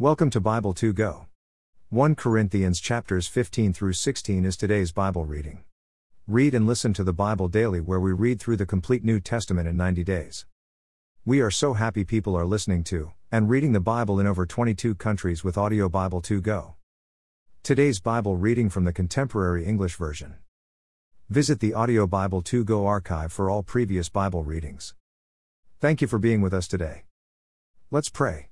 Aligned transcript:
Welcome 0.00 0.30
to 0.30 0.40
Bible 0.40 0.74
2 0.74 0.92
Go. 0.92 1.26
1 1.88 2.14
Corinthians 2.14 2.78
chapters 2.78 3.26
15 3.26 3.72
through 3.72 3.94
16 3.94 4.44
is 4.44 4.56
today's 4.56 4.92
Bible 4.92 5.24
reading. 5.24 5.64
Read 6.28 6.54
and 6.54 6.68
listen 6.68 6.92
to 6.92 7.02
the 7.02 7.12
Bible 7.12 7.48
daily 7.48 7.80
where 7.80 7.98
we 7.98 8.12
read 8.12 8.38
through 8.38 8.58
the 8.58 8.64
complete 8.64 9.02
New 9.02 9.18
Testament 9.18 9.66
in 9.66 9.76
90 9.76 10.04
days. 10.04 10.46
We 11.24 11.40
are 11.40 11.50
so 11.50 11.72
happy 11.72 12.04
people 12.04 12.36
are 12.36 12.46
listening 12.46 12.84
to 12.84 13.10
and 13.32 13.50
reading 13.50 13.72
the 13.72 13.80
Bible 13.80 14.20
in 14.20 14.28
over 14.28 14.46
22 14.46 14.94
countries 14.94 15.42
with 15.42 15.58
Audio 15.58 15.88
Bible 15.88 16.20
2 16.20 16.42
Go. 16.42 16.76
Today's 17.64 17.98
Bible 17.98 18.36
reading 18.36 18.70
from 18.70 18.84
the 18.84 18.92
Contemporary 18.92 19.64
English 19.64 19.96
Version. 19.96 20.36
Visit 21.28 21.58
the 21.58 21.74
Audio 21.74 22.06
Bible 22.06 22.40
2 22.40 22.62
Go 22.64 22.86
archive 22.86 23.32
for 23.32 23.50
all 23.50 23.64
previous 23.64 24.08
Bible 24.08 24.44
readings. 24.44 24.94
Thank 25.80 26.00
you 26.00 26.06
for 26.06 26.20
being 26.20 26.40
with 26.40 26.54
us 26.54 26.68
today. 26.68 27.02
Let's 27.90 28.10
pray. 28.10 28.47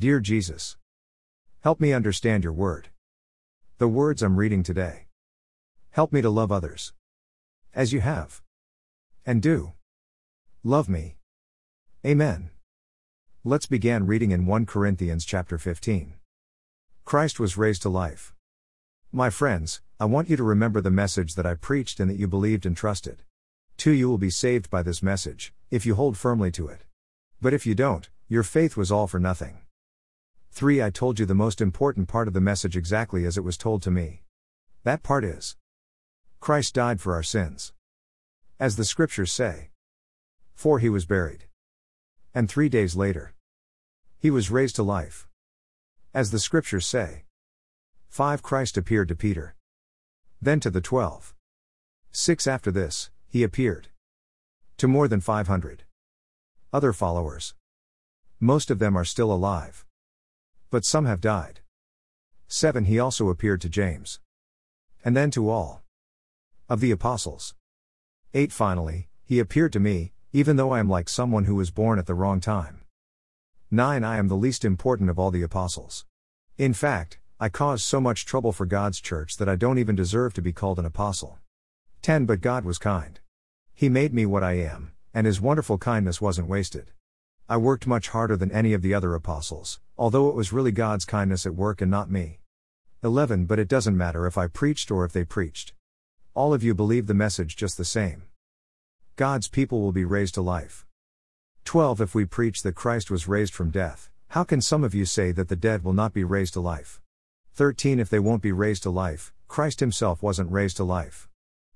Dear 0.00 0.18
Jesus, 0.18 0.78
help 1.60 1.78
me 1.78 1.92
understand 1.92 2.42
your 2.42 2.54
word. 2.54 2.88
The 3.76 3.86
words 3.86 4.22
I'm 4.22 4.38
reading 4.38 4.62
today. 4.62 5.08
Help 5.90 6.10
me 6.10 6.22
to 6.22 6.30
love 6.30 6.50
others. 6.50 6.94
As 7.74 7.92
you 7.92 8.00
have. 8.00 8.40
And 9.26 9.42
do. 9.42 9.74
Love 10.64 10.88
me. 10.88 11.16
Amen. 12.02 12.48
Let's 13.44 13.66
begin 13.66 14.06
reading 14.06 14.30
in 14.30 14.46
1 14.46 14.64
Corinthians 14.64 15.26
chapter 15.26 15.58
15. 15.58 16.14
Christ 17.04 17.38
was 17.38 17.58
raised 17.58 17.82
to 17.82 17.90
life. 17.90 18.32
My 19.12 19.28
friends, 19.28 19.82
I 20.00 20.06
want 20.06 20.30
you 20.30 20.36
to 20.38 20.42
remember 20.42 20.80
the 20.80 20.90
message 20.90 21.34
that 21.34 21.44
I 21.44 21.52
preached 21.52 22.00
and 22.00 22.10
that 22.10 22.18
you 22.18 22.26
believed 22.26 22.64
and 22.64 22.74
trusted. 22.74 23.22
Two, 23.76 23.92
you 23.92 24.08
will 24.08 24.16
be 24.16 24.30
saved 24.30 24.70
by 24.70 24.82
this 24.82 25.02
message, 25.02 25.52
if 25.70 25.84
you 25.84 25.94
hold 25.94 26.16
firmly 26.16 26.50
to 26.52 26.68
it. 26.68 26.86
But 27.42 27.52
if 27.52 27.66
you 27.66 27.74
don't, 27.74 28.08
your 28.28 28.42
faith 28.42 28.78
was 28.78 28.90
all 28.90 29.06
for 29.06 29.20
nothing. 29.20 29.58
3. 30.52 30.82
I 30.82 30.90
told 30.90 31.18
you 31.18 31.26
the 31.26 31.34
most 31.34 31.60
important 31.60 32.08
part 32.08 32.28
of 32.28 32.34
the 32.34 32.40
message 32.40 32.76
exactly 32.76 33.24
as 33.24 33.38
it 33.38 33.44
was 33.44 33.56
told 33.56 33.82
to 33.82 33.90
me. 33.90 34.22
That 34.84 35.02
part 35.02 35.24
is 35.24 35.56
Christ 36.40 36.74
died 36.74 37.00
for 37.00 37.14
our 37.14 37.22
sins. 37.22 37.72
As 38.58 38.76
the 38.76 38.84
scriptures 38.84 39.32
say. 39.32 39.70
4. 40.54 40.78
He 40.80 40.88
was 40.88 41.06
buried. 41.06 41.44
And 42.34 42.48
three 42.48 42.68
days 42.68 42.96
later, 42.96 43.34
he 44.18 44.30
was 44.30 44.50
raised 44.50 44.76
to 44.76 44.82
life. 44.82 45.28
As 46.12 46.30
the 46.30 46.38
scriptures 46.38 46.86
say. 46.86 47.24
5. 48.08 48.42
Christ 48.42 48.76
appeared 48.76 49.08
to 49.08 49.14
Peter. 49.14 49.54
Then 50.42 50.60
to 50.60 50.70
the 50.70 50.80
twelve. 50.80 51.34
6. 52.12 52.46
After 52.46 52.70
this, 52.70 53.10
he 53.28 53.42
appeared 53.42 53.88
to 54.78 54.88
more 54.88 55.08
than 55.08 55.20
500 55.20 55.84
other 56.72 56.92
followers. 56.92 57.54
Most 58.40 58.70
of 58.70 58.78
them 58.78 58.96
are 58.96 59.04
still 59.04 59.32
alive. 59.32 59.84
But 60.70 60.84
some 60.84 61.04
have 61.04 61.20
died. 61.20 61.60
7. 62.46 62.84
He 62.84 62.98
also 63.00 63.28
appeared 63.28 63.60
to 63.62 63.68
James. 63.68 64.20
And 65.04 65.16
then 65.16 65.32
to 65.32 65.50
all 65.50 65.82
of 66.68 66.78
the 66.78 66.92
apostles. 66.92 67.54
8. 68.34 68.52
Finally, 68.52 69.08
he 69.24 69.40
appeared 69.40 69.72
to 69.72 69.80
me, 69.80 70.12
even 70.32 70.54
though 70.54 70.70
I 70.70 70.78
am 70.78 70.88
like 70.88 71.08
someone 71.08 71.44
who 71.44 71.56
was 71.56 71.72
born 71.72 71.98
at 71.98 72.06
the 72.06 72.14
wrong 72.14 72.40
time. 72.40 72.82
9. 73.72 74.04
I 74.04 74.16
am 74.16 74.28
the 74.28 74.36
least 74.36 74.64
important 74.64 75.10
of 75.10 75.18
all 75.18 75.32
the 75.32 75.42
apostles. 75.42 76.06
In 76.56 76.72
fact, 76.72 77.18
I 77.40 77.48
caused 77.48 77.82
so 77.82 78.00
much 78.00 78.24
trouble 78.24 78.52
for 78.52 78.66
God's 78.66 79.00
church 79.00 79.38
that 79.38 79.48
I 79.48 79.56
don't 79.56 79.78
even 79.78 79.96
deserve 79.96 80.34
to 80.34 80.42
be 80.42 80.52
called 80.52 80.78
an 80.78 80.86
apostle. 80.86 81.38
10. 82.02 82.26
But 82.26 82.40
God 82.40 82.64
was 82.64 82.78
kind. 82.78 83.18
He 83.74 83.88
made 83.88 84.14
me 84.14 84.24
what 84.24 84.44
I 84.44 84.52
am, 84.52 84.92
and 85.12 85.26
his 85.26 85.40
wonderful 85.40 85.78
kindness 85.78 86.20
wasn't 86.20 86.48
wasted. 86.48 86.92
I 87.50 87.56
worked 87.56 87.84
much 87.84 88.10
harder 88.10 88.36
than 88.36 88.52
any 88.52 88.74
of 88.74 88.80
the 88.80 88.94
other 88.94 89.12
apostles, 89.12 89.80
although 89.98 90.28
it 90.28 90.36
was 90.36 90.52
really 90.52 90.70
God's 90.70 91.04
kindness 91.04 91.44
at 91.44 91.56
work 91.56 91.80
and 91.80 91.90
not 91.90 92.08
me. 92.08 92.38
11 93.02 93.46
But 93.46 93.58
it 93.58 93.66
doesn't 93.66 93.96
matter 93.96 94.24
if 94.24 94.38
I 94.38 94.46
preached 94.46 94.88
or 94.88 95.04
if 95.04 95.10
they 95.10 95.24
preached. 95.24 95.72
All 96.32 96.54
of 96.54 96.62
you 96.62 96.76
believe 96.76 97.08
the 97.08 97.12
message 97.12 97.56
just 97.56 97.76
the 97.76 97.84
same. 97.84 98.22
God's 99.16 99.48
people 99.48 99.80
will 99.80 99.90
be 99.90 100.04
raised 100.04 100.34
to 100.34 100.42
life. 100.42 100.86
12 101.64 102.00
If 102.00 102.14
we 102.14 102.24
preach 102.24 102.62
that 102.62 102.76
Christ 102.76 103.10
was 103.10 103.26
raised 103.26 103.52
from 103.52 103.70
death, 103.70 104.10
how 104.28 104.44
can 104.44 104.60
some 104.60 104.84
of 104.84 104.94
you 104.94 105.04
say 105.04 105.32
that 105.32 105.48
the 105.48 105.56
dead 105.56 105.82
will 105.82 105.92
not 105.92 106.12
be 106.12 106.22
raised 106.22 106.52
to 106.52 106.60
life? 106.60 107.00
13 107.54 107.98
If 107.98 108.08
they 108.08 108.20
won't 108.20 108.42
be 108.42 108.52
raised 108.52 108.84
to 108.84 108.90
life, 108.90 109.32
Christ 109.48 109.80
himself 109.80 110.22
wasn't 110.22 110.52
raised 110.52 110.76
to 110.76 110.84
life. 110.84 111.28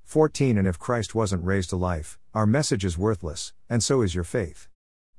14 0.04 0.56
And 0.56 0.68
if 0.68 0.78
Christ 0.78 1.16
wasn't 1.16 1.42
raised 1.44 1.70
to 1.70 1.76
life, 1.76 2.16
our 2.32 2.46
message 2.46 2.84
is 2.84 2.96
worthless, 2.96 3.52
and 3.68 3.82
so 3.82 4.02
is 4.02 4.14
your 4.14 4.22
faith. 4.22 4.68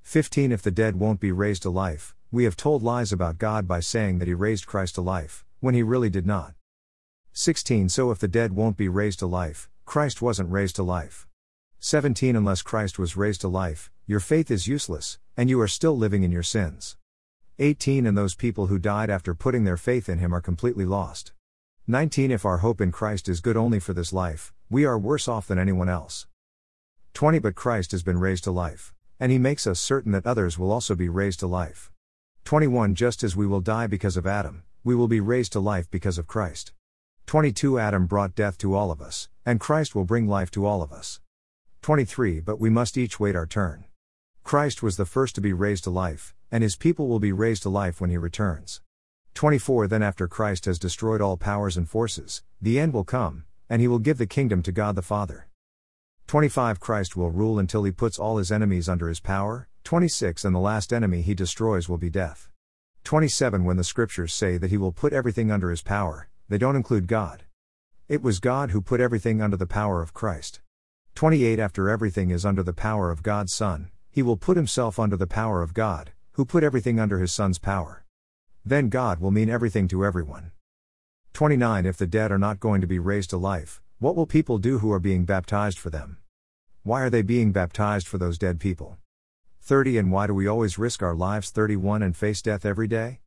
15 0.06 0.52
If 0.52 0.62
the 0.62 0.70
dead 0.70 0.98
won't 0.98 1.20
be 1.20 1.32
raised 1.32 1.64
to 1.64 1.70
life, 1.72 2.14
we 2.32 2.44
have 2.44 2.56
told 2.56 2.84
lies 2.84 3.12
about 3.12 3.40
God 3.40 3.68
by 3.68 3.80
saying 3.80 4.20
that 4.20 4.28
He 4.28 4.36
raised 4.36 4.68
Christ 4.68 4.96
to 4.96 5.02
life, 5.02 5.44
when 5.62 5.74
He 5.74 5.82
really 5.82 6.12
did 6.12 6.28
not. 6.28 6.54
16 7.34 7.90
So 7.90 8.12
if 8.12 8.20
the 8.20 8.28
dead 8.28 8.52
won't 8.54 8.78
be 8.78 8.88
raised 8.88 9.18
to 9.20 9.26
life, 9.26 9.68
Christ 9.84 10.22
wasn't 10.22 10.52
raised 10.52 10.76
to 10.76 10.84
life. 10.84 11.28
17 11.80 12.36
Unless 12.36 12.62
Christ 12.62 13.00
was 13.00 13.18
raised 13.18 13.42
to 13.42 13.48
life, 13.48 13.92
your 14.06 14.20
faith 14.20 14.52
is 14.52 14.68
useless, 14.68 15.18
and 15.36 15.50
you 15.50 15.60
are 15.60 15.68
still 15.68 15.98
living 15.98 16.22
in 16.22 16.32
your 16.32 16.44
sins. 16.44 16.98
18 17.58 18.06
And 18.06 18.16
those 18.16 18.36
people 18.36 18.68
who 18.68 18.78
died 18.78 19.10
after 19.10 19.34
putting 19.34 19.64
their 19.64 19.76
faith 19.76 20.08
in 20.08 20.20
Him 20.20 20.36
are 20.36 20.40
completely 20.40 20.86
lost. 20.86 21.34
19 21.88 22.30
If 22.30 22.46
our 22.46 22.60
hope 22.60 22.80
in 22.80 22.92
Christ 22.92 23.28
is 23.28 23.42
good 23.42 23.58
only 23.58 23.80
for 23.80 23.94
this 23.94 24.14
life, 24.14 24.54
we 24.70 24.86
are 24.86 25.00
worse 25.00 25.28
off 25.28 25.48
than 25.48 25.58
anyone 25.58 25.90
else. 25.90 26.28
20 27.16 27.40
But 27.40 27.56
Christ 27.56 27.92
has 27.92 28.04
been 28.04 28.20
raised 28.20 28.44
to 28.44 28.52
life. 28.52 28.94
And 29.20 29.32
he 29.32 29.38
makes 29.38 29.66
us 29.66 29.80
certain 29.80 30.12
that 30.12 30.28
others 30.28 30.60
will 30.60 30.72
also 30.72 30.96
be 30.96 31.10
raised 31.10 31.40
to 31.40 31.48
life. 31.48 31.92
21 32.44 32.96
Just 32.96 33.24
as 33.24 33.36
we 33.36 33.48
will 33.48 33.62
die 33.62 33.88
because 33.88 34.18
of 34.18 34.28
Adam, 34.28 34.64
we 34.84 34.94
will 34.94 35.08
be 35.08 35.20
raised 35.20 35.54
to 35.54 35.60
life 35.60 35.90
because 35.90 36.18
of 36.18 36.28
Christ. 36.28 36.74
22 37.26 37.80
Adam 37.80 38.06
brought 38.06 38.36
death 38.36 38.58
to 38.60 38.76
all 38.76 38.92
of 38.92 39.02
us, 39.02 39.30
and 39.46 39.60
Christ 39.60 39.96
will 39.96 40.06
bring 40.06 40.28
life 40.28 40.52
to 40.52 40.66
all 40.66 40.84
of 40.84 40.92
us. 40.92 41.22
23 41.82 42.40
But 42.40 42.60
we 42.60 42.70
must 42.70 42.98
each 42.98 43.20
wait 43.20 43.36
our 43.36 43.48
turn. 43.48 43.86
Christ 44.44 44.84
was 44.84 44.98
the 44.98 45.06
first 45.06 45.34
to 45.36 45.42
be 45.42 45.54
raised 45.54 45.86
to 45.86 45.90
life, 45.90 46.36
and 46.52 46.62
his 46.62 46.76
people 46.76 47.08
will 47.08 47.20
be 47.20 47.32
raised 47.32 47.64
to 47.64 47.70
life 47.70 48.00
when 48.00 48.10
he 48.10 48.18
returns. 48.18 48.82
24 49.34 49.88
Then 49.88 50.04
after 50.04 50.28
Christ 50.28 50.66
has 50.66 50.78
destroyed 50.78 51.22
all 51.22 51.38
powers 51.38 51.78
and 51.78 51.90
forces, 51.90 52.44
the 52.62 52.80
end 52.80 52.94
will 52.94 53.04
come, 53.04 53.46
and 53.70 53.82
he 53.82 53.88
will 53.88 54.00
give 54.00 54.18
the 54.18 54.28
kingdom 54.28 54.62
to 54.62 54.72
God 54.72 54.96
the 54.96 55.02
Father. 55.02 55.48
25 56.28 56.80
Christ 56.80 57.16
will 57.16 57.30
rule 57.30 57.60
until 57.60 57.84
he 57.84 57.92
puts 57.92 58.18
all 58.18 58.38
his 58.38 58.52
enemies 58.52 58.90
under 58.90 59.08
his 59.08 59.20
power. 59.20 59.68
26 59.84 60.44
And 60.44 60.56
the 60.56 60.60
last 60.60 60.92
enemy 60.92 61.22
he 61.22 61.36
destroys 61.36 61.88
will 61.88 62.00
be 62.00 62.10
death. 62.10 62.50
27 63.04 63.64
When 63.64 63.78
the 63.78 63.84
scriptures 63.84 64.34
say 64.34 64.58
that 64.58 64.72
he 64.72 64.78
will 64.78 64.92
put 64.92 65.14
everything 65.14 65.52
under 65.52 65.70
his 65.70 65.84
power, 65.84 66.28
they 66.50 66.58
don't 66.58 66.76
include 66.76 67.06
God. 67.06 67.44
It 68.10 68.24
was 68.24 68.40
God 68.40 68.72
who 68.72 68.82
put 68.82 69.00
everything 69.00 69.40
under 69.40 69.56
the 69.56 69.68
power 69.68 70.02
of 70.02 70.16
Christ. 70.16 70.62
28 71.14 71.60
After 71.60 71.90
everything 71.90 72.32
is 72.32 72.44
under 72.44 72.64
the 72.64 72.74
power 72.74 73.12
of 73.12 73.22
God's 73.22 73.54
Son, 73.54 73.92
he 74.10 74.24
will 74.24 74.36
put 74.36 74.58
himself 74.58 74.98
under 74.98 75.16
the 75.16 75.28
power 75.28 75.62
of 75.62 75.76
God, 75.76 76.12
who 76.32 76.44
put 76.44 76.64
everything 76.64 77.00
under 77.00 77.20
his 77.20 77.32
Son's 77.32 77.60
power. 77.60 78.04
Then 78.66 78.90
God 78.90 79.20
will 79.20 79.30
mean 79.30 79.50
everything 79.50 79.88
to 79.90 80.04
everyone. 80.04 80.52
29 81.34 81.86
If 81.86 81.98
the 81.98 82.08
dead 82.08 82.32
are 82.32 82.40
not 82.40 82.60
going 82.60 82.82
to 82.82 82.88
be 82.88 82.98
raised 82.98 83.30
to 83.30 83.38
life, 83.38 83.80
what 84.00 84.14
will 84.18 84.26
people 84.26 84.58
do 84.58 84.80
who 84.80 84.92
are 84.92 85.00
being 85.00 85.24
baptized 85.24 85.80
for 85.80 85.90
them? 85.90 86.18
Why 86.84 87.02
are 87.02 87.10
they 87.10 87.22
being 87.22 87.54
baptized 87.54 88.08
for 88.08 88.18
those 88.18 88.38
dead 88.38 88.60
people? 88.60 88.98
30 89.62 89.98
And 89.98 90.12
why 90.12 90.28
do 90.28 90.34
we 90.34 90.48
always 90.48 90.78
risk 90.78 91.02
our 91.02 91.16
lives 91.16 91.50
31 91.50 92.04
and 92.04 92.16
face 92.16 92.42
death 92.42 92.66
every 92.66 92.90
day? 92.90 93.22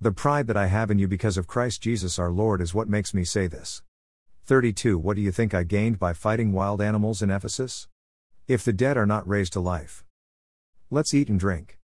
The 0.00 0.12
pride 0.12 0.46
that 0.46 0.56
I 0.56 0.66
have 0.66 0.92
in 0.92 1.00
you 1.00 1.08
because 1.08 1.36
of 1.36 1.48
Christ 1.48 1.82
Jesus 1.82 2.16
our 2.16 2.30
Lord 2.30 2.60
is 2.60 2.72
what 2.72 2.88
makes 2.88 3.12
me 3.12 3.24
say 3.24 3.48
this. 3.48 3.82
32 4.44 4.96
What 4.98 5.16
do 5.16 5.22
you 5.22 5.32
think 5.32 5.52
I 5.52 5.64
gained 5.64 5.98
by 5.98 6.12
fighting 6.12 6.52
wild 6.52 6.80
animals 6.80 7.20
in 7.20 7.30
Ephesus? 7.30 7.88
If 8.46 8.64
the 8.64 8.72
dead 8.72 8.96
are 8.96 9.06
not 9.06 9.26
raised 9.26 9.54
to 9.54 9.60
life. 9.60 10.04
Let's 10.90 11.12
eat 11.12 11.28
and 11.28 11.40
drink. 11.40 11.80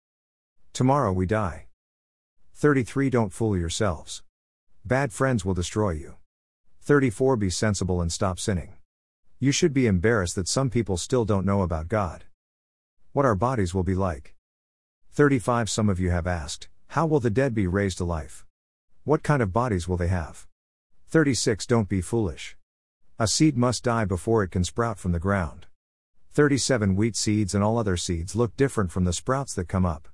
Tomorrow 0.74 1.14
we 1.14 1.28
die. 1.28 1.68
33 2.56 3.12
Don't 3.12 3.32
fool 3.32 3.56
yourselves. 3.56 4.24
Bad 4.84 5.14
friends 5.14 5.46
will 5.46 5.54
destroy 5.54 5.92
you. 5.92 6.16
34 6.86 7.36
Be 7.38 7.50
sensible 7.50 8.00
and 8.00 8.12
stop 8.12 8.38
sinning. 8.38 8.74
You 9.40 9.52
should 9.52 9.74
be 9.74 9.88
embarrassed 9.88 10.36
that 10.36 10.48
some 10.48 10.70
people 10.70 10.98
still 10.98 11.26
don't 11.26 11.44
know 11.44 11.64
about 11.64 11.88
God. 11.88 12.26
What 13.12 13.26
our 13.26 13.34
bodies 13.34 13.74
will 13.74 13.82
be 13.82 13.96
like. 13.96 14.36
35 15.12 15.68
Some 15.68 15.90
of 15.90 16.00
you 16.00 16.12
have 16.12 16.28
asked, 16.28 16.70
How 16.90 17.08
will 17.08 17.20
the 17.20 17.32
dead 17.32 17.56
be 17.56 17.66
raised 17.66 17.98
to 17.98 18.04
life? 18.04 18.46
What 19.04 19.24
kind 19.24 19.42
of 19.42 19.52
bodies 19.52 19.88
will 19.88 19.98
they 19.98 20.10
have? 20.10 20.46
36 21.08 21.66
Don't 21.66 21.90
be 21.90 22.02
foolish. 22.02 22.56
A 23.18 23.26
seed 23.26 23.58
must 23.58 23.84
die 23.84 24.06
before 24.06 24.44
it 24.44 24.52
can 24.52 24.64
sprout 24.64 25.00
from 25.00 25.12
the 25.12 25.20
ground. 25.20 25.66
37 26.34 26.96
Wheat 26.96 27.16
seeds 27.16 27.56
and 27.56 27.64
all 27.64 27.80
other 27.80 27.98
seeds 27.98 28.36
look 28.36 28.56
different 28.56 28.92
from 28.92 29.06
the 29.06 29.14
sprouts 29.14 29.56
that 29.56 29.68
come 29.68 29.88
up. 29.88 30.08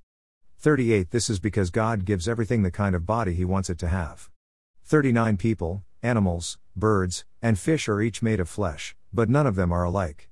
38 0.60 1.12
This 1.12 1.30
is 1.30 1.42
because 1.42 1.70
God 1.70 2.06
gives 2.06 2.30
everything 2.30 2.64
the 2.64 2.72
kind 2.72 2.96
of 2.96 3.06
body 3.06 3.34
He 3.34 3.44
wants 3.44 3.70
it 3.70 3.78
to 3.80 3.90
have. 3.90 4.30
39 4.86 5.36
People, 5.36 5.84
animals, 6.04 6.58
birds, 6.76 7.26
and 7.42 7.60
fish 7.60 7.88
are 7.88 8.02
each 8.02 8.22
made 8.22 8.40
of 8.40 8.50
flesh, 8.50 8.96
but 9.14 9.30
none 9.30 9.46
of 9.46 9.56
them 9.56 9.72
are 9.72 9.84
alike. 9.84 10.30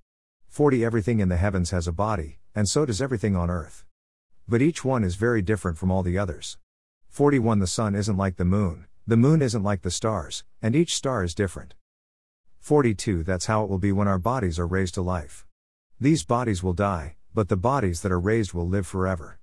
40 0.47 0.83
Everything 0.83 1.19
in 1.19 1.29
the 1.29 1.37
heavens 1.37 1.69
has 1.69 1.87
a 1.87 1.91
body, 1.91 2.39
and 2.55 2.67
so 2.67 2.85
does 2.85 3.01
everything 3.01 3.35
on 3.35 3.49
earth. 3.49 3.85
But 4.47 4.61
each 4.61 4.83
one 4.83 5.03
is 5.03 5.15
very 5.15 5.41
different 5.43 5.77
from 5.77 5.91
all 5.91 6.01
the 6.01 6.17
others. 6.17 6.57
41 7.09 7.59
The 7.59 7.67
sun 7.67 7.93
isn't 7.93 8.17
like 8.17 8.37
the 8.37 8.45
moon, 8.45 8.87
the 9.05 9.17
moon 9.17 9.41
isn't 9.41 9.63
like 9.63 9.83
the 9.83 9.91
stars, 9.91 10.43
and 10.61 10.75
each 10.75 10.95
star 10.95 11.23
is 11.23 11.35
different. 11.35 11.75
42 12.59 13.23
That's 13.23 13.45
how 13.45 13.63
it 13.63 13.69
will 13.69 13.77
be 13.77 13.91
when 13.91 14.07
our 14.07 14.19
bodies 14.19 14.57
are 14.57 14.67
raised 14.67 14.95
to 14.95 15.01
life. 15.01 15.45
These 15.99 16.25
bodies 16.25 16.63
will 16.63 16.73
die, 16.73 17.15
but 17.33 17.47
the 17.47 17.57
bodies 17.57 18.01
that 18.01 18.11
are 18.11 18.19
raised 18.19 18.53
will 18.53 18.67
live 18.67 18.87
forever. 18.87 19.39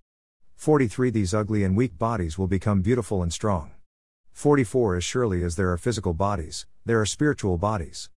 43 0.56 1.10
These 1.10 1.34
ugly 1.34 1.62
and 1.62 1.76
weak 1.76 1.98
bodies 1.98 2.36
will 2.36 2.48
become 2.48 2.82
beautiful 2.82 3.22
and 3.22 3.32
strong. 3.32 3.75
44 4.36 4.96
As 4.96 5.02
surely 5.02 5.42
as 5.42 5.56
there 5.56 5.72
are 5.72 5.78
physical 5.78 6.12
bodies, 6.12 6.66
there 6.84 7.00
are 7.00 7.06
spiritual 7.06 7.56
bodies. 7.56 8.10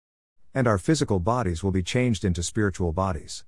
And 0.54 0.68
our 0.68 0.78
physical 0.78 1.22
bodies 1.22 1.64
will 1.64 1.72
be 1.72 1.82
changed 1.82 2.26
into 2.26 2.44
spiritual 2.44 2.92
bodies. 2.92 3.46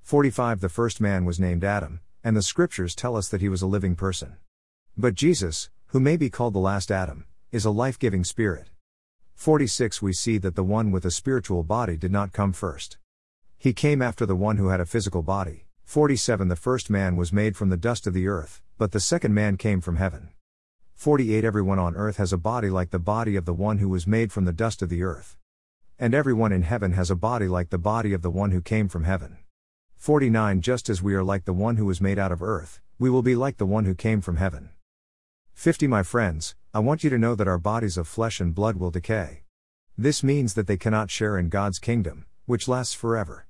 45 0.00 0.60
The 0.60 0.70
first 0.70 0.98
man 0.98 1.26
was 1.26 1.38
named 1.38 1.62
Adam, 1.62 2.00
and 2.24 2.34
the 2.34 2.40
scriptures 2.40 2.94
tell 2.94 3.18
us 3.18 3.28
that 3.28 3.42
he 3.42 3.50
was 3.50 3.60
a 3.60 3.66
living 3.66 3.96
person. 3.96 4.38
But 4.96 5.14
Jesus, 5.14 5.68
who 5.88 6.00
may 6.00 6.16
be 6.16 6.30
called 6.30 6.54
the 6.54 6.58
last 6.58 6.90
Adam, 6.90 7.26
is 7.52 7.66
a 7.66 7.70
life 7.70 7.98
giving 7.98 8.24
spirit. 8.24 8.70
46 9.34 10.00
We 10.00 10.14
see 10.14 10.38
that 10.38 10.54
the 10.54 10.64
one 10.64 10.90
with 10.90 11.04
a 11.04 11.10
spiritual 11.10 11.64
body 11.64 11.98
did 11.98 12.10
not 12.10 12.32
come 12.32 12.54
first. 12.54 12.96
He 13.58 13.74
came 13.74 14.00
after 14.00 14.24
the 14.24 14.34
one 14.34 14.56
who 14.56 14.68
had 14.68 14.80
a 14.80 14.86
physical 14.86 15.22
body. 15.22 15.66
47 15.84 16.48
The 16.48 16.56
first 16.56 16.88
man 16.88 17.16
was 17.16 17.30
made 17.30 17.58
from 17.58 17.68
the 17.68 17.76
dust 17.76 18.06
of 18.06 18.14
the 18.14 18.26
earth, 18.26 18.62
but 18.78 18.92
the 18.92 19.00
second 19.00 19.34
man 19.34 19.58
came 19.58 19.82
from 19.82 19.96
heaven. 19.96 20.30
48 21.00 21.46
Everyone 21.46 21.78
on 21.78 21.96
earth 21.96 22.18
has 22.18 22.30
a 22.30 22.36
body 22.36 22.68
like 22.68 22.90
the 22.90 22.98
body 22.98 23.34
of 23.34 23.46
the 23.46 23.54
one 23.54 23.78
who 23.78 23.88
was 23.88 24.06
made 24.06 24.30
from 24.30 24.44
the 24.44 24.52
dust 24.52 24.82
of 24.82 24.90
the 24.90 25.02
earth. 25.02 25.38
And 25.98 26.12
everyone 26.12 26.52
in 26.52 26.60
heaven 26.60 26.92
has 26.92 27.10
a 27.10 27.16
body 27.16 27.48
like 27.48 27.70
the 27.70 27.78
body 27.78 28.12
of 28.12 28.20
the 28.20 28.30
one 28.30 28.50
who 28.50 28.60
came 28.60 28.86
from 28.86 29.04
heaven. 29.04 29.38
49 29.96 30.60
Just 30.60 30.90
as 30.90 31.02
we 31.02 31.14
are 31.14 31.24
like 31.24 31.46
the 31.46 31.54
one 31.54 31.76
who 31.76 31.86
was 31.86 32.02
made 32.02 32.18
out 32.18 32.30
of 32.30 32.42
earth, 32.42 32.82
we 32.98 33.08
will 33.08 33.22
be 33.22 33.34
like 33.34 33.56
the 33.56 33.64
one 33.64 33.86
who 33.86 33.94
came 33.94 34.20
from 34.20 34.36
heaven. 34.36 34.72
50 35.54 35.86
My 35.86 36.02
friends, 36.02 36.54
I 36.74 36.80
want 36.80 37.02
you 37.02 37.08
to 37.08 37.16
know 37.16 37.34
that 37.34 37.48
our 37.48 37.56
bodies 37.56 37.96
of 37.96 38.06
flesh 38.06 38.38
and 38.38 38.54
blood 38.54 38.76
will 38.76 38.90
decay. 38.90 39.44
This 39.96 40.22
means 40.22 40.52
that 40.52 40.66
they 40.66 40.76
cannot 40.76 41.10
share 41.10 41.38
in 41.38 41.48
God's 41.48 41.78
kingdom, 41.78 42.26
which 42.44 42.68
lasts 42.68 42.92
forever. 42.92 43.46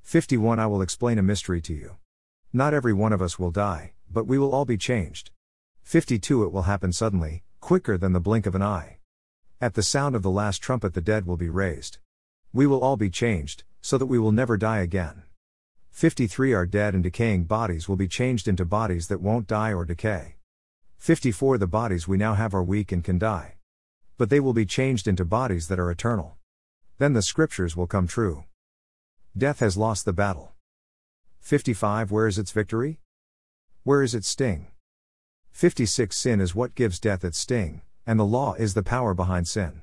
51 0.00 0.58
I 0.58 0.66
will 0.66 0.80
explain 0.80 1.18
a 1.18 1.22
mystery 1.22 1.60
to 1.60 1.74
you. 1.74 1.98
Not 2.54 2.72
every 2.72 2.94
one 2.94 3.12
of 3.12 3.20
us 3.20 3.38
will 3.38 3.50
die, 3.50 3.92
but 4.10 4.26
we 4.26 4.38
will 4.38 4.54
all 4.54 4.64
be 4.64 4.78
changed. 4.78 5.30
52 5.86 6.42
It 6.42 6.50
will 6.50 6.62
happen 6.62 6.92
suddenly, 6.92 7.44
quicker 7.60 7.96
than 7.96 8.12
the 8.12 8.18
blink 8.18 8.44
of 8.44 8.56
an 8.56 8.62
eye. 8.62 8.96
At 9.60 9.74
the 9.74 9.84
sound 9.84 10.16
of 10.16 10.22
the 10.24 10.32
last 10.32 10.58
trumpet, 10.58 10.94
the 10.94 11.00
dead 11.00 11.28
will 11.28 11.36
be 11.36 11.48
raised. 11.48 11.98
We 12.52 12.66
will 12.66 12.80
all 12.80 12.96
be 12.96 13.08
changed, 13.08 13.62
so 13.80 13.96
that 13.96 14.06
we 14.06 14.18
will 14.18 14.32
never 14.32 14.56
die 14.56 14.80
again. 14.80 15.22
53 15.92 16.52
Our 16.54 16.66
dead 16.66 16.94
and 16.94 17.04
decaying 17.04 17.44
bodies 17.44 17.88
will 17.88 17.94
be 17.94 18.08
changed 18.08 18.48
into 18.48 18.64
bodies 18.64 19.06
that 19.06 19.20
won't 19.20 19.46
die 19.46 19.72
or 19.72 19.84
decay. 19.84 20.34
54 20.98 21.56
The 21.56 21.68
bodies 21.68 22.08
we 22.08 22.16
now 22.16 22.34
have 22.34 22.52
are 22.52 22.64
weak 22.64 22.90
and 22.90 23.04
can 23.04 23.16
die. 23.16 23.54
But 24.18 24.28
they 24.28 24.40
will 24.40 24.54
be 24.54 24.66
changed 24.66 25.06
into 25.06 25.24
bodies 25.24 25.68
that 25.68 25.78
are 25.78 25.92
eternal. 25.92 26.36
Then 26.98 27.12
the 27.12 27.22
scriptures 27.22 27.76
will 27.76 27.86
come 27.86 28.08
true. 28.08 28.42
Death 29.38 29.60
has 29.60 29.76
lost 29.76 30.04
the 30.04 30.12
battle. 30.12 30.52
55 31.38 32.10
Where 32.10 32.26
is 32.26 32.38
its 32.38 32.50
victory? 32.50 32.98
Where 33.84 34.02
is 34.02 34.16
its 34.16 34.26
sting? 34.26 34.66
56 35.56 36.14
Sin 36.14 36.38
is 36.42 36.54
what 36.54 36.74
gives 36.74 37.00
death 37.00 37.24
its 37.24 37.38
sting, 37.38 37.80
and 38.06 38.20
the 38.20 38.26
law 38.26 38.52
is 38.52 38.74
the 38.74 38.82
power 38.82 39.14
behind 39.14 39.48
sin. 39.48 39.80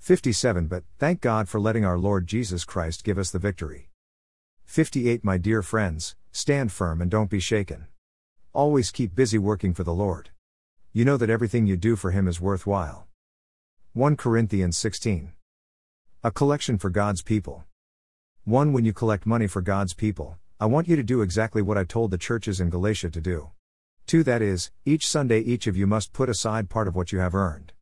57 0.00 0.66
But, 0.66 0.82
thank 0.98 1.20
God 1.20 1.48
for 1.48 1.60
letting 1.60 1.84
our 1.84 1.96
Lord 1.96 2.26
Jesus 2.26 2.64
Christ 2.64 3.04
give 3.04 3.16
us 3.16 3.30
the 3.30 3.38
victory. 3.38 3.88
58 4.64 5.22
My 5.22 5.38
dear 5.38 5.62
friends, 5.62 6.16
stand 6.32 6.72
firm 6.72 7.00
and 7.00 7.08
don't 7.08 7.30
be 7.30 7.38
shaken. 7.38 7.86
Always 8.52 8.90
keep 8.90 9.14
busy 9.14 9.38
working 9.38 9.74
for 9.74 9.84
the 9.84 9.94
Lord. 9.94 10.30
You 10.92 11.04
know 11.04 11.16
that 11.16 11.30
everything 11.30 11.68
you 11.68 11.76
do 11.76 11.94
for 11.94 12.10
Him 12.10 12.26
is 12.26 12.40
worthwhile. 12.40 13.06
1 13.92 14.16
Corinthians 14.16 14.76
16. 14.76 15.34
A 16.24 16.32
collection 16.32 16.78
for 16.78 16.90
God's 16.90 17.22
people. 17.22 17.64
1. 18.42 18.72
When 18.72 18.84
you 18.84 18.92
collect 18.92 19.24
money 19.24 19.46
for 19.46 19.62
God's 19.62 19.94
people, 19.94 20.36
I 20.58 20.66
want 20.66 20.88
you 20.88 20.96
to 20.96 21.04
do 21.04 21.22
exactly 21.22 21.62
what 21.62 21.78
I 21.78 21.84
told 21.84 22.10
the 22.10 22.18
churches 22.18 22.60
in 22.60 22.70
Galatia 22.70 23.10
to 23.10 23.20
do. 23.20 23.50
2. 24.06 24.22
That 24.22 24.40
is, 24.40 24.70
each 24.84 25.04
Sunday 25.04 25.40
each 25.40 25.66
of 25.66 25.76
you 25.76 25.84
must 25.84 26.12
put 26.12 26.28
aside 26.28 26.70
part 26.70 26.86
of 26.86 26.94
what 26.94 27.10
you 27.10 27.18
have 27.18 27.34
earned. 27.34 27.72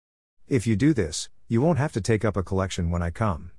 If 0.49 0.67
you 0.67 0.75
do 0.75 0.94
this, 0.94 1.29
you 1.49 1.61
won't 1.61 1.79
have 1.79 1.93
to 1.93 2.00
take 2.00 2.25
up 2.25 2.37
a 2.37 2.43
collection 2.43 2.91
when 2.91 3.03
I 3.03 3.11
come. 3.11 3.50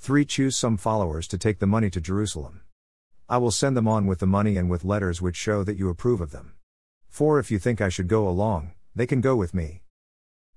3. 0.00 0.26
Choose 0.26 0.54
some 0.54 0.76
followers 0.76 1.26
to 1.28 1.38
take 1.38 1.60
the 1.60 1.66
money 1.66 1.88
to 1.88 2.02
Jerusalem. 2.02 2.60
I 3.26 3.38
will 3.38 3.50
send 3.50 3.74
them 3.74 3.88
on 3.88 4.06
with 4.06 4.18
the 4.18 4.26
money 4.26 4.58
and 4.58 4.68
with 4.68 4.84
letters 4.84 5.22
which 5.22 5.34
show 5.34 5.64
that 5.64 5.78
you 5.78 5.88
approve 5.88 6.20
of 6.20 6.30
them. 6.30 6.56
4. 7.08 7.38
If 7.38 7.50
you 7.50 7.58
think 7.58 7.80
I 7.80 7.88
should 7.88 8.08
go 8.08 8.28
along, 8.28 8.72
they 8.94 9.06
can 9.06 9.22
go 9.22 9.34
with 9.34 9.54
me. 9.54 9.82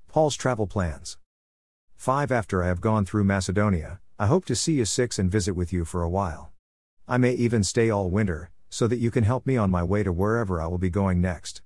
Paul's 0.09 0.35
travel 0.35 0.67
plans. 0.67 1.17
5. 1.95 2.29
After 2.29 2.61
I 2.61 2.67
have 2.67 2.81
gone 2.81 3.05
through 3.05 3.23
Macedonia, 3.23 4.01
I 4.19 4.27
hope 4.27 4.43
to 4.45 4.55
see 4.55 4.73
you 4.73 4.83
six 4.83 5.17
and 5.17 5.31
visit 5.31 5.53
with 5.53 5.71
you 5.71 5.85
for 5.85 6.03
a 6.03 6.09
while. 6.09 6.51
I 7.07 7.17
may 7.17 7.31
even 7.33 7.63
stay 7.63 7.89
all 7.89 8.09
winter, 8.09 8.51
so 8.77 8.85
that 8.85 8.99
you 8.99 9.09
can 9.09 9.23
help 9.23 9.47
me 9.47 9.57
on 9.57 9.71
my 9.71 9.81
way 9.81 10.03
to 10.03 10.13
wherever 10.13 10.61
I 10.61 10.67
will 10.67 10.77
be 10.77 10.91
going 10.91 11.19
next. 11.19 11.63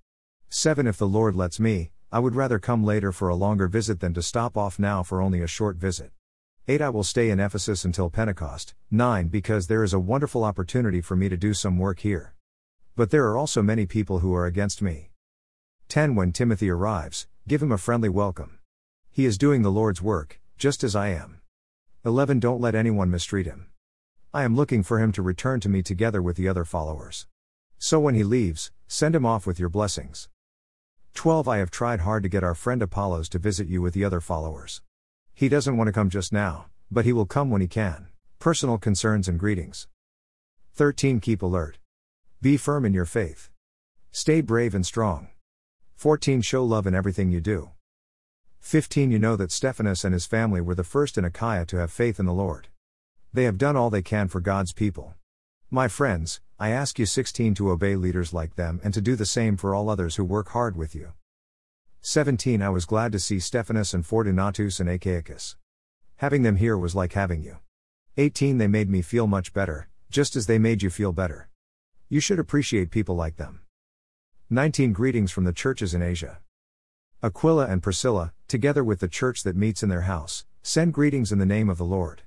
7. 0.47 0.87
If 0.87 0.95
the 0.95 1.09
Lord 1.09 1.35
lets 1.35 1.59
me, 1.59 1.91
I 2.09 2.19
would 2.19 2.35
rather 2.35 2.57
come 2.57 2.85
later 2.85 3.11
for 3.11 3.27
a 3.27 3.35
longer 3.35 3.67
visit 3.67 3.99
than 3.99 4.13
to 4.13 4.21
stop 4.21 4.55
off 4.55 4.79
now 4.79 5.03
for 5.03 5.21
only 5.21 5.41
a 5.41 5.45
short 5.47 5.75
visit. 5.75 6.11
8. 6.69 6.81
I 6.81 6.87
will 6.87 7.03
stay 7.03 7.29
in 7.29 7.41
Ephesus 7.41 7.83
until 7.83 8.09
Pentecost. 8.09 8.75
9. 8.91 9.27
Because 9.27 9.67
there 9.67 9.83
is 9.83 9.91
a 9.91 9.99
wonderful 9.99 10.45
opportunity 10.45 11.01
for 11.01 11.17
me 11.17 11.27
to 11.27 11.35
do 11.35 11.53
some 11.53 11.77
work 11.77 11.99
here. 11.99 12.33
But 12.95 13.09
there 13.09 13.25
are 13.25 13.37
also 13.37 13.61
many 13.61 13.85
people 13.85 14.19
who 14.19 14.33
are 14.33 14.45
against 14.45 14.81
me. 14.81 15.09
10. 15.89 16.15
When 16.15 16.31
Timothy 16.31 16.69
arrives, 16.69 17.27
give 17.45 17.61
him 17.61 17.73
a 17.73 17.77
friendly 17.77 18.07
welcome. 18.07 18.59
He 19.09 19.25
is 19.25 19.37
doing 19.37 19.63
the 19.63 19.69
Lord's 19.69 20.01
work, 20.01 20.39
just 20.57 20.81
as 20.81 20.95
I 20.95 21.09
am. 21.09 21.41
11 22.05 22.39
Don't 22.39 22.61
let 22.61 22.73
anyone 22.73 23.11
mistreat 23.11 23.47
him. 23.47 23.70
I 24.33 24.43
am 24.43 24.55
looking 24.55 24.81
for 24.81 24.97
him 24.97 25.11
to 25.11 25.21
return 25.21 25.59
to 25.59 25.67
me 25.67 25.83
together 25.83 26.21
with 26.21 26.37
the 26.37 26.47
other 26.47 26.63
followers. 26.63 27.27
So 27.77 27.99
when 27.99 28.15
he 28.15 28.23
leaves, 28.23 28.71
send 28.87 29.13
him 29.13 29.25
off 29.25 29.45
with 29.45 29.59
your 29.59 29.67
blessings. 29.67 30.29
12 31.15 31.49
I 31.49 31.57
have 31.57 31.69
tried 31.69 31.99
hard 31.99 32.23
to 32.23 32.29
get 32.29 32.41
our 32.41 32.55
friend 32.55 32.81
Apollos 32.81 33.27
to 33.27 33.39
visit 33.39 33.67
you 33.67 33.81
with 33.81 33.93
the 33.93 34.05
other 34.05 34.21
followers. 34.21 34.81
He 35.33 35.49
doesn't 35.49 35.75
want 35.75 35.89
to 35.89 35.91
come 35.91 36.09
just 36.09 36.31
now, 36.31 36.67
but 36.89 37.03
he 37.03 37.11
will 37.11 37.25
come 37.25 37.49
when 37.49 37.59
he 37.59 37.67
can. 37.67 38.07
Personal 38.39 38.77
concerns 38.77 39.27
and 39.27 39.37
greetings. 39.37 39.89
13 40.75 41.19
Keep 41.19 41.41
alert. 41.41 41.77
Be 42.41 42.55
firm 42.55 42.85
in 42.85 42.93
your 42.93 43.03
faith. 43.03 43.49
Stay 44.11 44.39
brave 44.39 44.73
and 44.73 44.85
strong. 44.85 45.27
14 45.95 46.41
Show 46.41 46.63
love 46.63 46.87
in 46.87 46.95
everything 46.95 47.31
you 47.31 47.41
do. 47.41 47.71
15 48.61 49.11
You 49.11 49.19
know 49.19 49.35
that 49.35 49.51
Stephanas 49.51 50.05
and 50.05 50.13
his 50.13 50.25
family 50.25 50.61
were 50.61 50.75
the 50.75 50.85
first 50.85 51.17
in 51.17 51.25
Achaia 51.25 51.65
to 51.65 51.77
have 51.79 51.91
faith 51.91 52.17
in 52.17 52.25
the 52.25 52.31
Lord. 52.31 52.69
They 53.33 53.45
have 53.45 53.57
done 53.57 53.77
all 53.77 53.89
they 53.89 54.01
can 54.01 54.27
for 54.27 54.41
God's 54.41 54.73
people. 54.73 55.13
My 55.69 55.87
friends, 55.87 56.41
I 56.59 56.71
ask 56.71 56.99
you 56.99 57.05
16 57.05 57.55
to 57.55 57.71
obey 57.71 57.95
leaders 57.95 58.33
like 58.33 58.55
them 58.55 58.81
and 58.83 58.93
to 58.93 58.99
do 58.99 59.15
the 59.15 59.25
same 59.25 59.55
for 59.55 59.73
all 59.73 59.89
others 59.89 60.17
who 60.17 60.25
work 60.25 60.49
hard 60.49 60.75
with 60.75 60.93
you. 60.93 61.13
17 62.01 62.61
I 62.61 62.67
was 62.67 62.83
glad 62.83 63.13
to 63.13 63.19
see 63.19 63.39
Stephanas 63.39 63.93
and 63.93 64.05
Fortunatus 64.05 64.81
and 64.81 64.89
Achaicus. 64.89 65.55
Having 66.17 66.41
them 66.43 66.57
here 66.57 66.77
was 66.77 66.93
like 66.93 67.13
having 67.13 67.41
you. 67.41 67.59
18 68.17 68.57
They 68.57 68.67
made 68.67 68.89
me 68.89 69.01
feel 69.01 69.27
much 69.27 69.53
better, 69.53 69.87
just 70.09 70.35
as 70.35 70.47
they 70.47 70.59
made 70.59 70.83
you 70.83 70.89
feel 70.89 71.13
better. 71.13 71.47
You 72.09 72.19
should 72.19 72.37
appreciate 72.39 72.91
people 72.91 73.15
like 73.15 73.37
them. 73.37 73.61
19 74.49 74.91
Greetings 74.91 75.31
from 75.31 75.45
the 75.45 75.53
churches 75.53 75.93
in 75.93 76.01
Asia. 76.01 76.39
Aquila 77.23 77.67
and 77.67 77.81
Priscilla, 77.81 78.33
together 78.49 78.83
with 78.83 78.99
the 78.99 79.07
church 79.07 79.43
that 79.43 79.55
meets 79.55 79.83
in 79.83 79.87
their 79.87 80.01
house, 80.01 80.43
send 80.61 80.93
greetings 80.93 81.31
in 81.31 81.39
the 81.39 81.45
name 81.45 81.69
of 81.69 81.77
the 81.77 81.85
Lord. 81.85 82.23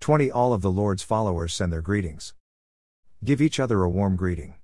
20 0.00 0.30
All 0.30 0.52
of 0.52 0.62
the 0.62 0.70
Lord's 0.70 1.02
followers 1.02 1.52
send 1.52 1.72
their 1.72 1.82
greetings. 1.82 2.34
Give 3.24 3.40
each 3.40 3.58
other 3.58 3.82
a 3.82 3.90
warm 3.90 4.16
greeting. 4.16 4.54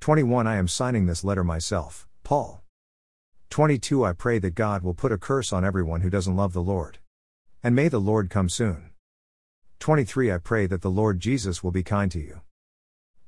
21 0.00 0.46
I 0.46 0.56
am 0.56 0.68
signing 0.68 1.06
this 1.06 1.24
letter 1.24 1.42
myself, 1.42 2.06
Paul. 2.22 2.62
22 3.48 4.04
I 4.04 4.12
pray 4.12 4.38
that 4.38 4.54
God 4.54 4.82
will 4.82 4.94
put 4.94 5.12
a 5.12 5.18
curse 5.18 5.52
on 5.52 5.64
everyone 5.64 6.02
who 6.02 6.10
doesn't 6.10 6.36
love 6.36 6.52
the 6.52 6.62
Lord. 6.62 6.98
And 7.62 7.74
may 7.74 7.88
the 7.88 7.98
Lord 7.98 8.30
come 8.30 8.48
soon. 8.48 8.90
23 9.80 10.30
I 10.30 10.38
pray 10.38 10.66
that 10.66 10.82
the 10.82 10.90
Lord 10.90 11.20
Jesus 11.20 11.64
will 11.64 11.72
be 11.72 11.82
kind 11.82 12.10
to 12.12 12.20
you. 12.20 12.42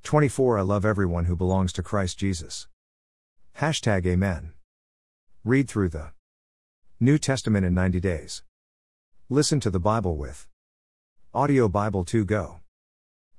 24 0.04 0.58
I 0.58 0.62
love 0.62 0.84
everyone 0.84 1.24
who 1.24 1.34
belongs 1.34 1.72
to 1.72 1.82
Christ 1.82 2.18
Jesus. 2.18 2.68
Hashtag 3.58 4.06
Amen. 4.06 4.52
Read 5.44 5.68
through 5.68 5.88
the 5.88 6.12
New 7.00 7.18
Testament 7.18 7.64
in 7.66 7.74
90 7.74 8.00
days. 8.00 8.42
Listen 9.28 9.60
to 9.60 9.70
the 9.70 9.80
Bible 9.80 10.16
with 10.16 10.46
Audio 11.34 11.66
Bible 11.66 12.04
2 12.04 12.26
Go. 12.26 12.60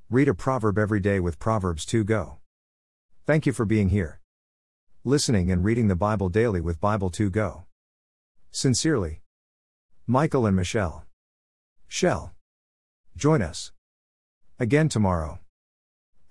Read 0.10 0.28
a 0.28 0.34
proverb 0.34 0.80
every 0.80 1.00
day 1.00 1.20
with 1.20 1.38
Proverbs 1.38 1.86
2 1.86 2.04
Go. 2.04 2.40
Thank 3.28 3.46
you 3.46 3.54
for 3.54 3.66
being 3.66 3.90
here. 3.90 4.20
Listening 5.04 5.52
and 5.52 5.64
reading 5.64 5.90
the 5.90 5.96
Bible 5.96 6.28
daily 6.28 6.60
with 6.60 6.82
Bible 6.82 7.12
2 7.12 7.30
Go. 7.30 7.66
Sincerely, 8.50 9.22
Michael 10.08 10.48
and 10.48 10.56
Michelle. 10.56 11.06
Shell. 11.88 12.34
Join 13.16 13.44
us 13.44 13.72
again 14.58 14.90
tomorrow 14.90 15.38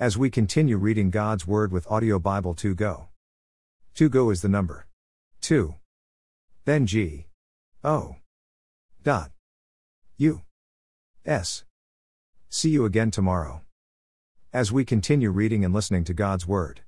as 0.01 0.19
we 0.19 0.31
continue 0.31 0.77
reading 0.77 1.11
God's 1.11 1.47
Word 1.47 1.71
with 1.71 1.89
Audio 1.89 2.19
Bible 2.19 2.55
2 2.55 2.75
Go. 2.75 3.07
2 3.95 4.09
Go 4.09 4.31
is 4.31 4.43
the 4.43 4.49
number. 4.49 4.89
2. 5.43 5.77
Then 6.65 6.87
G. 6.87 7.29
O. 7.85 8.17
Dot. 9.05 9.31
U. 10.17 10.43
S. 11.25 11.63
See 12.49 12.71
you 12.71 12.85
again 12.85 13.13
tomorrow. 13.13 13.63
As 14.53 14.73
we 14.73 14.85
continue 14.85 15.31
reading 15.31 15.65
and 15.65 15.73
listening 15.73 16.03
to 16.05 16.15
God's 16.15 16.49
Word. 16.49 16.81